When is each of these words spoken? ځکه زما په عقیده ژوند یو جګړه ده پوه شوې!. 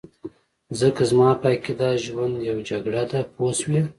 ځکه 0.79 1.01
زما 1.11 1.29
په 1.41 1.47
عقیده 1.55 1.89
ژوند 2.05 2.35
یو 2.49 2.57
جګړه 2.69 3.03
ده 3.11 3.21
پوه 3.33 3.51
شوې!. 3.59 3.81